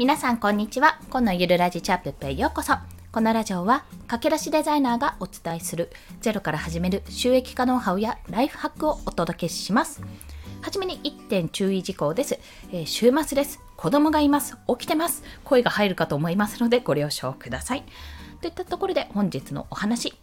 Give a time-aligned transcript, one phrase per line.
[0.00, 0.98] 皆さんこんにちは。
[1.10, 2.72] このゆるラジチャップペへようこそ。
[3.12, 5.90] このラジオは駆け出しデザイナーがお伝えする
[6.22, 10.00] ゼロから始める収益化ノウハウやライフハックをお届けします。
[10.62, 12.38] はじめに1点注意事項です、
[12.72, 13.60] えー、週末です。
[13.76, 14.56] 子供がいます。
[14.68, 15.22] 起きてます。
[15.44, 17.84] 声が入るかと思いますのでご了承ください。
[18.40, 20.14] といったところで本日のお話。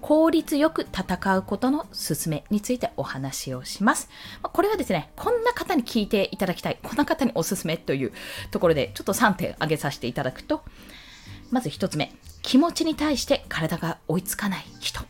[0.00, 4.08] 効率よく戦うことの勧めについてお話をします。
[4.42, 8.12] これはですね、こんな方に聞いていただきたい、こんな方におすすめという
[8.50, 10.62] ところで、ちょっと3点挙げさせていただくと、
[11.50, 15.00] まず1つ目、気持ちに対して体が追いつかない人。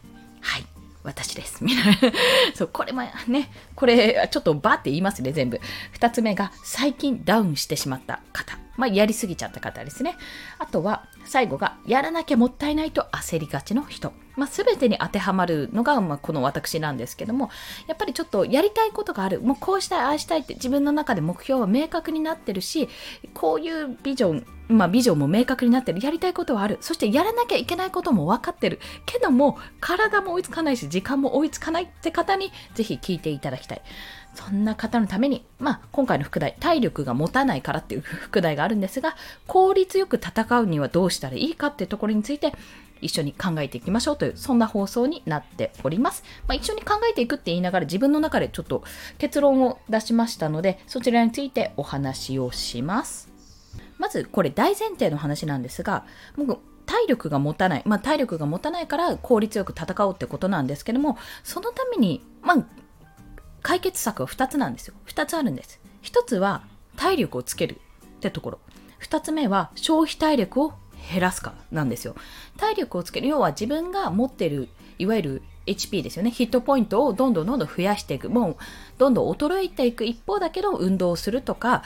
[0.40, 0.66] はい。
[1.04, 1.64] 私です。
[1.64, 2.18] みたいな。
[2.54, 5.60] そう、これもね、これ、ちょっとバーって言いますね、全部。
[5.98, 8.58] 2つ目が、最近ダウンしてしまった方。
[8.78, 10.16] まあ、やりすぎちゃった方ですね。
[10.58, 14.12] あとは、最後が、やらなきゃもったいないと焦りがちの人。
[14.36, 17.50] まあ、全てに当てはまるのが、まあ、この私なんですけども、
[17.88, 19.40] やっぱりちょっとやりたいことがある。
[19.40, 22.88] もうこうしたい、ああしたいって自分の中で目標は明確になってるし、
[23.34, 26.00] こういうビジョン、まあ、ビジョンも明確になってる。
[26.00, 26.78] やりたいことはある。
[26.80, 28.78] そしてやらなきゃいけないことも分かってる。
[29.06, 33.82] けども、体も追いつかないし、時間も追いつかないって方に、ぜひ聞いていただきたい。
[34.38, 39.16] そんな方のために、まあ、今回の副題、体力が持たないからっていう副題があるんですが、
[39.48, 42.52] 効率よく戦うにはどうしたらいいかっていうところについて、
[43.00, 46.22] 一緒に考えていきましょうという、そんな放送になっております。
[46.46, 48.84] まあ、一緒に考えていくって言いながら自分の中でちょっと
[49.18, 53.28] 結論を出しましたので、そちらについてお話をします。
[53.98, 56.04] まず、これ大前提の話なんですが、
[56.36, 62.64] 僕、体力が持たない、まあ、体力が持たないから効率よく戦おうってことなんですけども、そのために、まあ、
[63.62, 64.94] 解決策は2つなんですよ。
[65.06, 65.80] 2つあるんです。
[66.02, 66.62] 1つは
[66.96, 68.58] 体力をつけるってところ。
[69.02, 70.74] 2つ目は消費体力を
[71.10, 72.14] 減らすかなんですよ。
[72.56, 73.28] 体力をつける。
[73.28, 74.68] 要は自分が持ってる、
[74.98, 76.30] いわゆる HP ですよね。
[76.30, 78.30] ヒットポイントをどんどんどんどん増やしていく。
[78.30, 78.56] もう、
[78.98, 81.82] どんどん衰えていく一方だけど、運動するとか、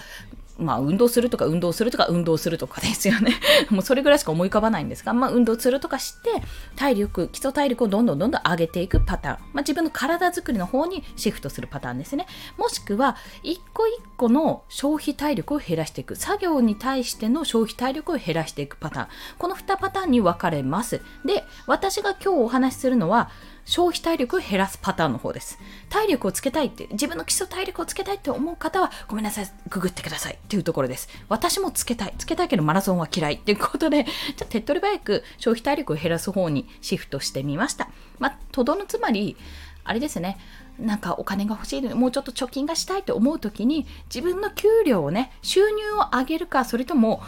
[0.63, 3.35] まあ、運動するとか運動するとか運動するとかですよね。
[3.71, 6.31] もうそれぐらいしか思い浮かばないんですが、まあ、運動するとかして、
[6.77, 9.37] 体力、基礎体力をどんどんどんどん上げていくパターン。
[9.53, 12.27] まあ、自分の体づくりの方にシフトするパターンですね。
[12.57, 16.17] もしくは、一個一個の消費体力を減らしていく。
[16.17, 19.09] 作業に対しての消費体力を減らしていくパターン。
[19.39, 21.01] この2パターンに分かれます。
[21.25, 23.31] で、私が今日お話しするのは、
[23.65, 25.59] 消費体力を減らすパターンの方です。
[25.89, 31.09] 体力をつけたいって、自分の基礎体力をつけたいって思う方は、ごめんなさい、ググってくださいっていうところです。
[31.29, 32.15] 私もつけたい。
[32.19, 34.13] つけたいけどマラソンは嫌いっていうことで、じゃ
[34.43, 37.89] あ手っ取り早く消費体力を減らす方にシフトしてみました。
[38.19, 39.37] まあ、とどのつまり、
[39.85, 40.39] あれですね、
[40.79, 47.23] なんかお金が欲しいのもうちょっと貯金がしたいと思う時に自分の給料をね収入を上げるかそれとも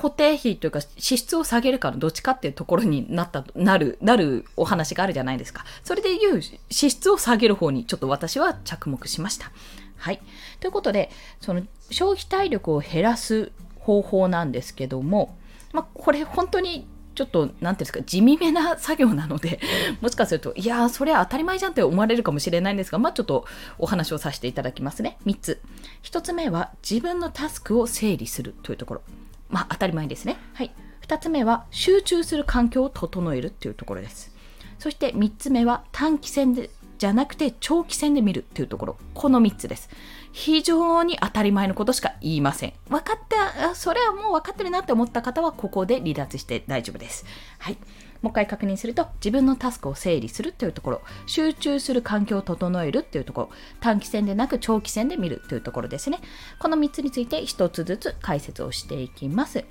[0.00, 5.66] 固定費というか支出を下げるかのどっちかっていうところになった、なる、なるお話があるじゃないですか。
[5.84, 6.40] それでいう
[6.70, 9.52] 支出を下げる方にちょっと私は着目しました。
[9.98, 10.22] はい。
[10.58, 11.10] ということで、
[11.42, 15.36] その消費体力を減らす方法なんですけども、
[15.74, 19.60] まあ、これ本当にちょっと、なんていうんですか、地味めな作業なので、
[20.00, 23.44] もしかすると、いやー、それは当たり前じゃんって思われるかもしれないんですが、まあ、ちょっと
[23.78, 25.18] お話をさせていただきますね。
[25.26, 25.60] 3つ。
[26.02, 29.02] 1つ目は、自分のタスクを整理するというところ。
[29.50, 30.36] まあ、当たり前ですね。
[30.54, 30.72] はい。
[31.06, 34.34] 2つ目は、集中する環境を整えるっていうところです。
[34.78, 38.96] そして3つ目は、短期戦でじゃなくて長期戦で見るっていうところ。
[39.14, 39.88] この3つです。
[40.32, 42.74] 非常に当たり前のことしか言いません。
[42.90, 43.36] 分かって、
[43.74, 47.24] それはもう分かってるなって思った方は、ここで離脱して大丈夫です。
[47.58, 47.78] はい。
[48.22, 53.50] もう一回確認すると、自分のタスクを整理するというところ、集中する環境を整えるというところ、
[53.80, 56.20] 短期戦でなく長期戦で見るというところですね。
[56.58, 59.64] この3つについて1つずつ解説をしていきます。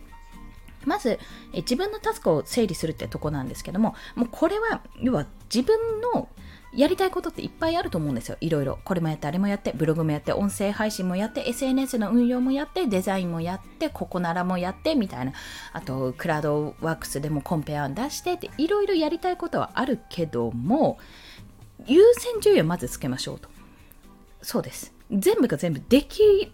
[0.86, 1.20] まず
[1.54, 6.30] え自分のタスクを整理するってとこなんですけども、もうこれは要は自分の
[6.74, 8.38] やりたいことっていっぱいあると思うんですよ。
[8.42, 8.80] いろいろ。
[8.84, 15.34] これもやって、あれもやって、ブログもやって、音声配信もやって、SNS の運用もやって、デザインもやって、ここならもやって、みたいな。
[15.74, 21.00] あと、クラウドワークスでもコンペ案出してって、いろいろやりたいことはあるけども、
[21.88, 23.50] 優先順位はまずつけましょうと。
[24.42, 24.94] そうです。
[25.12, 26.52] 全部が全部でき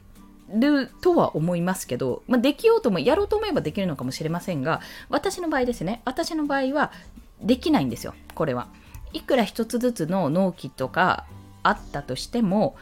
[0.49, 6.91] るとは思いますけど、まあ、できようともやろうと思えばできるのかもしれませんが私の場合ですね私の場合は
[7.41, 8.67] できないんですよこれは
[9.15, 11.25] いくら一つずつの納期とか
[11.63, 12.75] あったとしても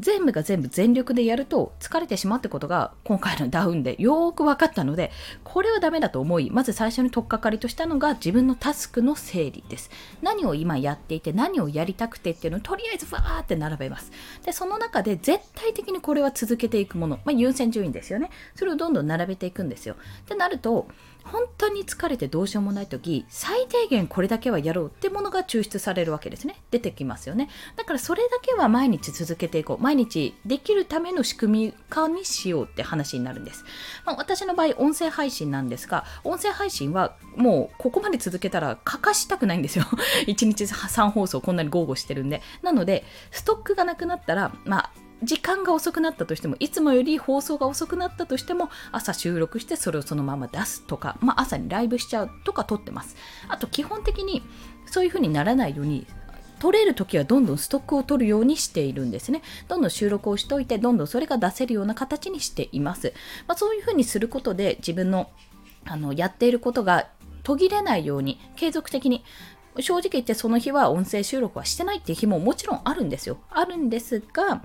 [0.00, 5.10] 全部が全部全力でやると疲れてしまうってことが今回のダウンでよーく分かったので
[5.42, 9.90] これはダメだと思いまず最初に取っかかりとしたのが自分のタスクの整理です。
[10.22, 14.12] 何を今やっていて何をやりたくてっていうのをとりあえずわーって並べます。
[14.44, 18.30] でその中で絶対的にこれは続けていくもの、まあ、優先順位ですよね。
[18.54, 19.96] それをどんどん並べていくんですよ。
[20.22, 20.86] ってなると
[21.28, 26.60] 本当に疲れてどうしようもない時最低限これだけはやろうってものが抽出されるわけですね。
[26.70, 27.48] 出てきますよね。
[27.76, 29.82] だからそれだけは毎日続けていこう。
[29.82, 33.64] 毎日できるための仕組み化にしようって話になるんです、
[34.04, 39.84] まあ、私の場合音声配信なんですが音声配信はもうここまで続けたら欠かしたくないんですよ。
[40.26, 42.42] 1日3放送こんなに豪語してるんで。
[42.62, 44.90] なのでストックがなくなったらまあ
[45.22, 53.16] 時間が遅くなったとしてもいつもより放送が遅くなったとしても朝収録してそれをそのまま出すとか、まあ、朝にライブしちゃうとか撮ってます
[53.48, 54.42] あと基本的に
[54.86, 56.06] そういう風にならないように
[56.58, 59.42] 撮れる時はどんどんストックを取るようにしているんですね。
[59.68, 63.12] どんどん収録をしておいて、どんどんそれが出せるような形にしています。
[63.46, 65.30] まあ、そういうふうにすることで自分の
[65.86, 67.08] あのやっていることが
[67.42, 69.24] 途切れないように継続的に
[69.80, 73.38] 正直言ってその日は音声収録はしてないっていう日ももちろんあるんですよ。
[73.50, 74.62] あるんですが、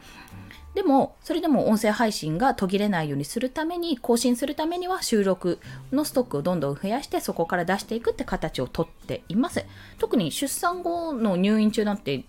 [0.74, 5.60] でも、それでも音声配信が途切れないようにするために、更新するためには収録
[5.92, 9.66] のストックをどんどん増やして、そこから出していくって形をとっています。
[10.00, 12.24] 特に出産後の入院中なんて、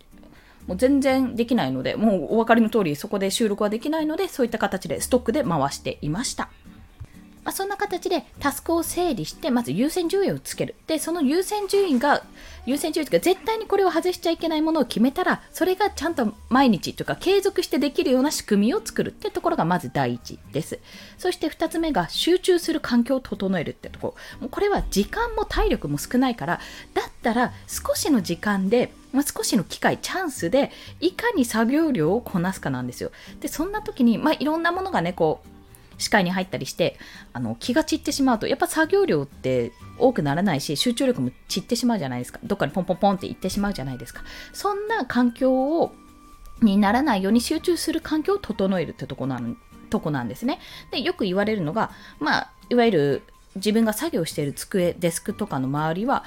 [0.67, 6.51] もう全然できないので、もうお分かりの通りそこで収録はできないので、そういった形でストックで回していました。
[7.45, 10.75] まあ、そんな形でタスクを整理して、まず優先順位をつける。
[10.87, 12.25] で、その優先順位が、
[12.67, 20.79] 優先順位が絶対にこれを外しちゃいけないものを決めたら、それがちゃんと毎日というか継続してできるような仕組みを作るってところがまず第一です。
[21.19, 24.41] そして2つ目が集中する環境を整えるってところ。
[24.41, 26.61] もうこれは時間も体力も少ないから、
[26.95, 33.13] だったら少しの時間でまあ、少しの機会、チャンスで、いかに作業量をこなすかなんですよ。
[33.39, 35.54] で、そんな時に、まあ、いろんなものがね、こう、
[35.99, 36.99] 視界に入ったりして
[37.33, 42.41] あの気が散ってしまうとやっぱ作業量って多くならないし集中力も散ってしまうじゃないですか。
[42.45, 44.23] どっかにポンポンポンって行ってしまうじゃないですか。
[44.53, 45.95] そんな環境を
[46.63, 49.57] にならないように集中する環境を整えるってとこなん
[49.91, 50.61] とこなんですね。
[50.91, 53.23] でよく言われるのがまあいわゆる
[53.57, 56.25] 自分が作業している机デスクとかの周りは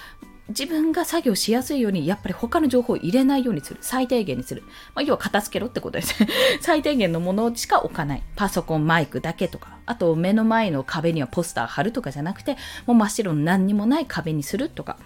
[0.49, 3.79] 自分が作業しやすいように、やっぱり他の情報を入れないようにする。
[3.81, 4.63] 最低限にする。
[4.95, 6.29] まあ、要は片付けろってことですね。
[6.61, 8.23] 最低限のものしか置かない。
[8.35, 9.77] パソコン、マイクだけとか。
[9.85, 14.97] あと、目の前の壁にはポスター貼るとかじゃなくて、もう真っ白の何にもない壁にするとか。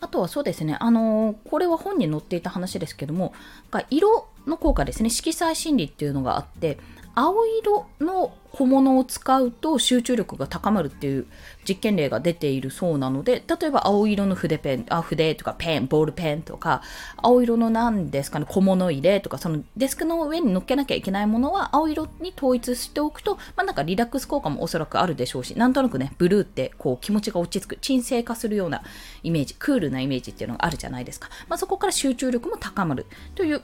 [0.00, 3.32] あとはそうですね、あのー、これは本に載っていた話ですけども、
[3.90, 6.78] 色の効果ですね、色彩心理っていうのがあって、
[7.18, 11.26] 青色の小物を使うと集中力が高まるっていう
[11.68, 16.80] 実験例が出ているそうなので例えば青色の筆ペンあ筆とかペンボールペンとか
[17.16, 28.82] 青色の何ですかね小物入れとかそのデスクの上に乗っけなきゃいけないものは青色に統一しておくと、まあ、なんかリラックス効果もおそらくあるでしょうしなんとなくねブルーってこう気持ちが落ち着く鎮静化するような
[29.24, 33.62] イメージクールなイメージっていうのがあるじゃないですか、まあ、そこから集中力も高まるという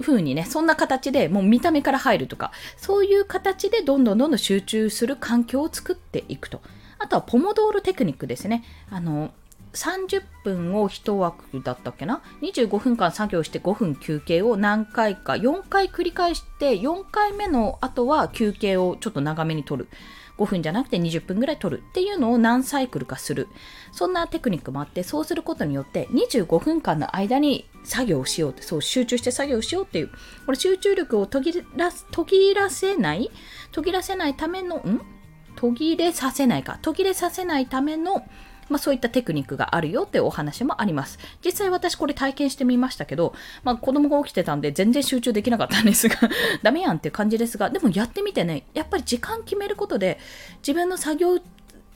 [0.00, 6.60] 風にね、そんな形でもう見た目から入るとか、そういう形でどんどんどんどん集中する環境を作っていくと。
[6.98, 8.64] あとはポモドールテクニックですね。
[8.90, 9.30] あの、
[9.74, 19.88] 30分を1枠だったっけな？25分間作業して5分休憩を何回か4回繰り返して4回目の後は休憩をちょっと長めに取る
[20.38, 23.48] 5分じゃなくて20分ぐらい取るっていうのを何サイクルかする。
[23.92, 30.10] そんなテクニックもあって、そうすることによって25分間の間に作業をしようって、そう集中して作業しようっていう、
[30.46, 33.30] これ集中力を途切ら途切らせない
[33.72, 35.00] 途切らせないための、ん？
[35.56, 36.78] 途切れさせないか。
[36.82, 38.22] 途切れさせないための
[38.68, 41.18] まあ、そういったテクニックがあるよってお話もあります。
[41.44, 43.34] 実際私これ体験してみましたけど、
[43.64, 46.16] まあ、子供が起きてたんで全然集中できなかったんですが
[46.62, 50.18] ダメやんって感じですが、でもやってみてね、やっぱり時間決めることで
[50.58, 51.38] 自分の作業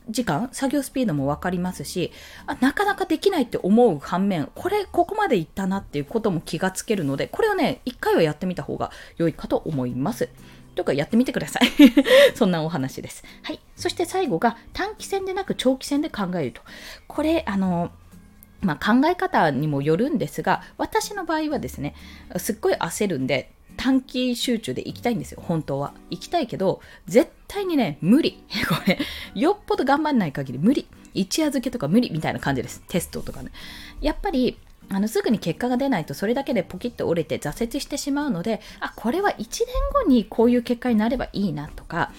[0.08, 2.12] 時間、作業スピードも分かりますし
[2.46, 10.28] あ、なかなかできないって思う反面、これ、ここまでいったなっていうことも気がつけるので、これをね、一回はやってみた方が良いかと思います。
[10.74, 11.62] とかやってみてください
[12.34, 13.24] そんなお話です。
[13.42, 13.60] はい。
[13.76, 16.62] そして最後が短期戦でなく長期戦で考えると。
[17.08, 17.90] これ、あの、
[18.60, 21.94] まあ、考え方にもよるんですが、私の場合はですね、
[22.36, 25.94] すっごい焦るんで、短期集中で行きたいんですよ、本当は。
[26.10, 28.44] 行きたいけど、絶対にね、無理。
[28.68, 28.98] これ、
[29.34, 30.86] よっぽど頑張んない限り無理。
[31.14, 32.82] 一夜漬けとか無理みたいな感じです。
[32.88, 33.50] テストとかね。
[34.00, 34.58] やっぱり、
[34.92, 39.46] あのすぐに結果が出ないとそれだけでポキッと折れて挫折してしまうのであこれは1年
[39.92, 42.12] 後にこういう結果になればいいなとか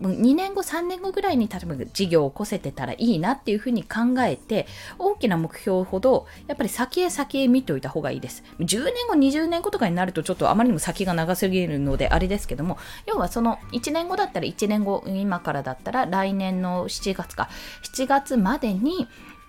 [0.00, 4.66] 2年後3年後ぐらいに例えば事業を起こせてたらいいなっていうふうに考えて
[4.98, 8.44] 大きな目標ほどやっぱり先へ先へ見ておいた方がいいです。
[8.60, 17.48] 10年後20年後とかになるとちょっとあまりにも先が長すぎるのであれですけども要はその1年後だったら1年後今からだったら来年の7月か。
[17.82, 19.08] 7月までに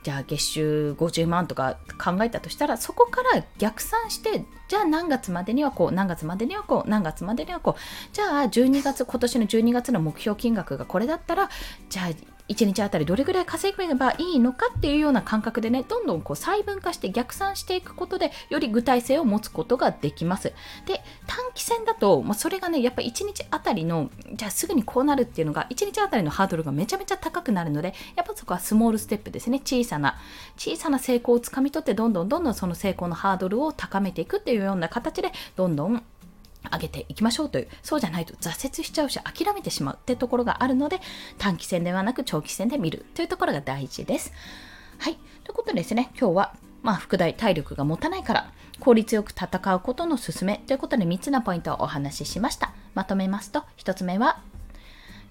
[0.10, 11.48] じゃあ月収50万とか考えたとしたらそこから逆算してじゃあ何月までにはこう何月までにはこう何月までにはこうじゃあ12月今年の12月の目標金額がこれだったら
[11.90, 20.52] じゃあ1日あたりどれぐらい稼げばいいのかっていうような感覚でね、どんどんこう細分化して逆算していくことで、より具体性を持つことができます。
[20.86, 29.60] で、短期戦だと、まあ、それがね、やっぱ1日あたりの、じゃあすぐにこうなるっていうのが、1日あたりのハードルがめちゃめちゃ高くなるので、やっぱそこはスモールステップですね。
[29.60, 30.18] 小さな、
[30.58, 36.04] 小さな成功をつかみ取って、どんどんどんどんその成功のハードルを高めていくっていうような形で、どんどん
[36.72, 41.00] 上げていきましょうというそうじゃないと挫折しちゃうし諦めてしまうってところがあるので
[41.38, 44.34] 短期戦ではなく長期戦で見るというところが大事です。
[44.98, 52.72] はいということでですね今日はまあ、副題体力が持たないから効率よく戦うことの勧めということで3つのポイントをお話ししました。
[52.94, 54.42] まとめますと1つ目は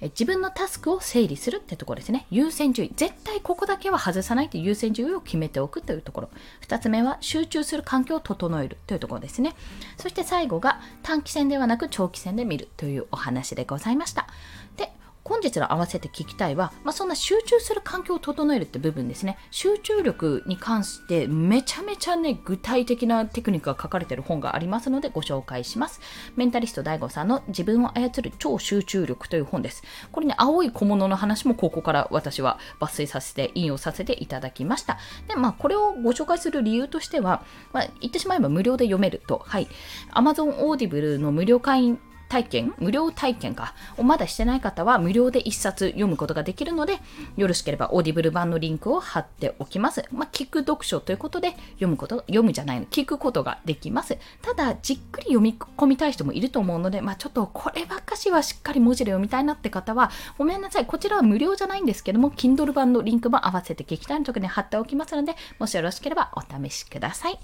[0.00, 2.26] 自分のタスクを整理するってところですね。
[2.30, 2.92] 優先順位。
[2.96, 6.30] 絶対ここだけは外さないって優先順位を決めておくというところ。
[6.66, 9.54] 2つ目は集中する環境を整えるというところですね。
[9.96, 14.28] そして最後が短期戦ではなく長期戦で見るというお話でございました。
[14.76, 14.92] で、
[15.24, 19.38] 本日の合わせて聞きたいは、まあ、そんな集中する環境を整えるって部分ですね。
[19.50, 26.00] 集中力に関してめちゃめちゃね、具体的なテクニックが書かれてる本がありますのでご紹介します。
[26.36, 29.82] メンタリスト DAIGO さんの自分を操る超集中力という本です。
[30.12, 34.98] これね、青い小物の話もここから私は抜粋させて、引用させていただきました。
[35.26, 39.68] で、まあ、これをご紹介する理由としては、まあ、言ってしまえば無料で読めると、はい。
[40.14, 46.98] Amazon Audible の無料会員体験、無料体験か、をまだしてない方は無料で1冊読むことができるので、
[47.36, 50.04] よろしければ Audible 版のリンクを貼っておきます。
[50.12, 54.18] まあ、聞く読書ということで、読むこと、読むじゃないの、聞くことができます。
[54.42, 60.86] ただ、じっくり読み込みたい人もいると思うので、まあ、ちょっとこればっかしはしっかり文字で読みたいなって方は、ごめんなさい。
[60.86, 67.38] こちらは無料じゃないんですけども、Kindle 版のリンクも合わせて聞きたいのとこに貼っておきますので、もしよろしければお試しください。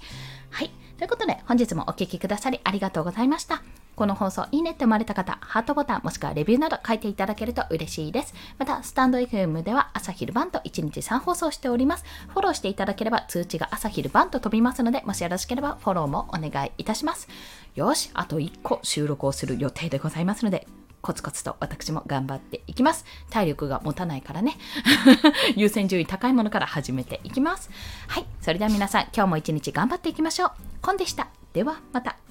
[0.51, 0.71] はい。
[0.97, 3.61] ということで、本日もお聴きくださりありがとうございました。
[3.95, 8.33] この放送いいねって思われた方、ハートボタンもしくはレビューなど書いていただけると嬉しいです。
[8.57, 12.05] また、スタンド FM では朝昼晩と1日3放送しております。
[12.29, 17.27] フォローしていただければ通知が朝昼晩と飛びますので、もしよろしければフォローもお願いいたします。
[17.75, 20.67] よし、あと1個収録をする予定でございますので、
[21.05, 23.05] コツコツと私も頑張っていきます。
[23.29, 24.57] 体力が持たないからね。
[25.55, 27.69] 優先順位高いものから始めていきます。
[28.07, 28.25] はい。
[28.41, 30.51] それでは皆さん、今日も一日頑張っていきましょう。
[30.81, 31.27] コンでした。
[31.53, 32.24] では、また。